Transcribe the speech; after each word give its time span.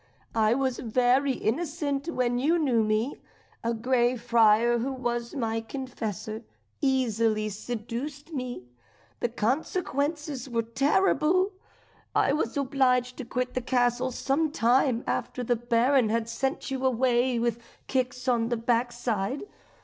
I 0.33 0.55
was 0.55 0.79
very 0.79 1.33
innocent 1.33 2.07
when 2.07 2.39
you 2.39 2.57
knew 2.57 2.81
me. 2.83 3.17
A 3.63 3.71
Grey 3.75 4.17
Friar, 4.17 4.79
who 4.79 4.91
was 4.91 5.35
my 5.35 5.61
confessor, 5.61 6.41
easily 6.81 7.49
seduced 7.49 8.33
me. 8.33 8.65
The 9.19 9.29
consequences 9.29 10.49
were 10.49 10.63
terrible. 10.63 11.51
I 12.15 12.33
was 12.33 12.57
obliged 12.57 13.15
to 13.17 13.25
quit 13.25 13.53
the 13.53 13.61
castle 13.61 14.09
some 14.11 14.49
time 14.51 15.03
after 15.05 15.43
the 15.43 15.55
Baron 15.55 16.09
had 16.09 16.27
sent 16.27 16.71
you 16.71 16.83
away 16.83 17.37
with 17.37 17.59
kicks 17.85 18.27
on 18.27 18.49
the 18.49 18.57
backside. 18.57 19.43